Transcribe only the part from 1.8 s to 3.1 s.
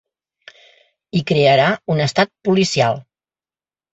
un estat policial.